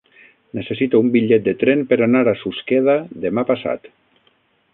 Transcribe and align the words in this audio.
Necessito 0.59 1.01
un 1.03 1.11
bitllet 1.17 1.45
de 1.49 1.53
tren 1.65 1.83
per 1.91 2.01
anar 2.09 2.25
a 2.33 2.37
Susqueda 2.41 2.97
demà 3.27 3.45
passat. 3.53 3.93